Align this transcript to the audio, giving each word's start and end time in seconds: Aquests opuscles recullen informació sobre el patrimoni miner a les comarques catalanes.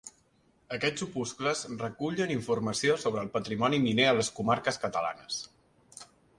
Aquests 0.77 1.03
opuscles 1.05 1.61
recullen 1.83 2.33
informació 2.37 2.97
sobre 3.03 3.23
el 3.27 3.31
patrimoni 3.37 3.83
miner 3.87 4.09
a 4.13 4.17
les 4.23 4.35
comarques 4.41 4.85
catalanes. 4.89 5.41